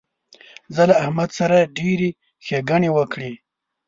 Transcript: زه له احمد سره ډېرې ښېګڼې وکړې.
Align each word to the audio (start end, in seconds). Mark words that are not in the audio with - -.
زه 0.75 0.81
له 0.89 0.95
احمد 1.03 1.29
سره 1.39 1.57
ډېرې 1.77 2.09
ښېګڼې 2.45 2.89
وکړې. 2.97 3.31